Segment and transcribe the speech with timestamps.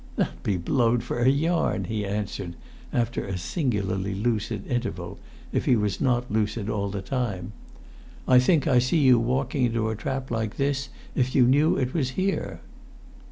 [0.15, 2.55] "That be blowed for a yarn!" he answered,
[2.91, 5.19] after a singularly lucid interval,
[5.51, 7.51] if he was not lucid all the time.
[8.27, 11.93] "I think I see you walking into a trap like this if you knew it
[11.93, 12.61] was here!"